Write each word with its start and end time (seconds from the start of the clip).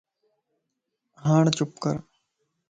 ھاڻ 1.23 1.43
چپ 1.57 1.69
ڪر 1.83 1.95